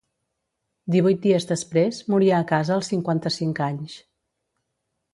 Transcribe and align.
Divuit 0.95 1.19
dies 1.25 1.45
després 1.51 2.01
moria 2.15 2.39
a 2.39 2.49
casa 2.55 2.75
als 2.79 2.93
cinquanta-cinc 2.95 3.65
anys. 3.71 4.03